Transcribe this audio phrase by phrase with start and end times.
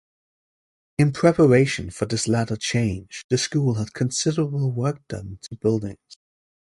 [0.97, 6.17] In preparation for this latter change, the school had considerable work done to buildings.